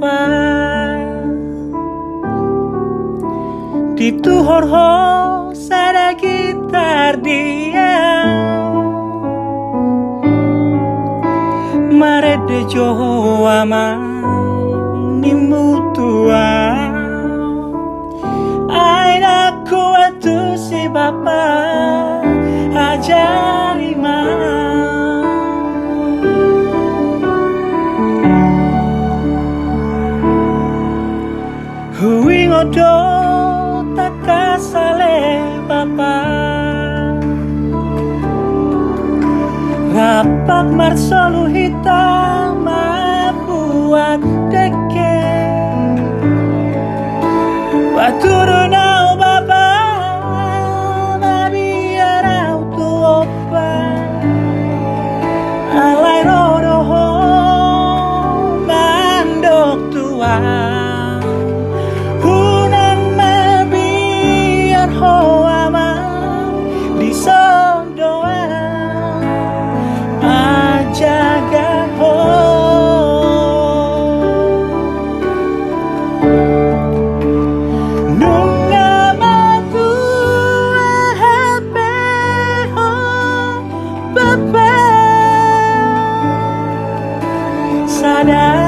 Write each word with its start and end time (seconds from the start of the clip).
bapa 0.00 0.18
Dituhor 3.98 4.62
ho 4.70 5.54
sada 5.54 6.14
gitar 6.14 7.18
dia. 7.22 7.94
Mare 11.90 12.38
de 12.46 12.62
joho 12.70 13.42
ama 13.46 13.98
nimutua 15.18 16.46
Aina 18.70 19.66
kuatu 19.66 20.54
si 20.56 20.86
bapa 20.88 21.42
ajari 22.86 23.98
ma 23.98 24.67
Hui 32.68 32.76
ngodo 32.76 33.96
takasale 33.96 35.40
bapa. 35.68 36.16
Rapak 39.96 40.66
marsolu 40.76 41.48
hitam 41.48 42.68
buat 43.48 44.20
deke. 44.52 45.24
Waturu 47.96 48.67
llorar. 88.28 88.67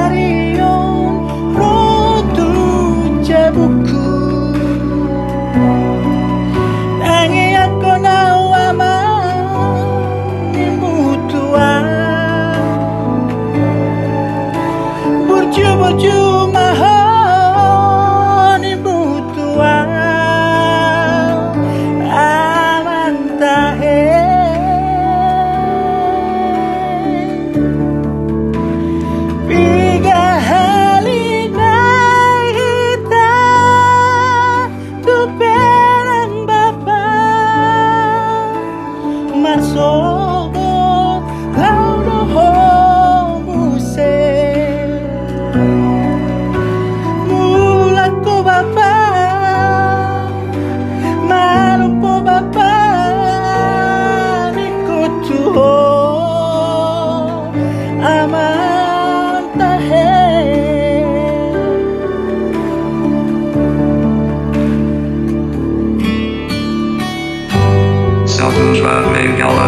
soul. 39.73 40.10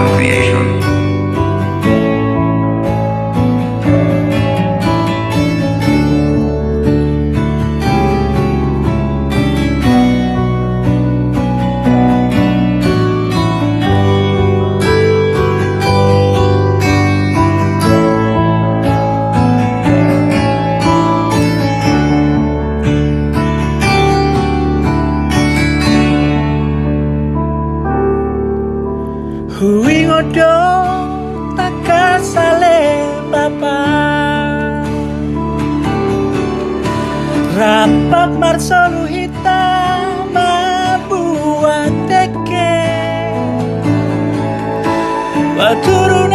Yeah. 0.04 0.43
Rapak 37.94 38.42
marsolu 38.42 39.06
hitam 39.06 40.34
buat 41.06 41.94
teke. 42.10 42.82
Baturu 45.54 46.26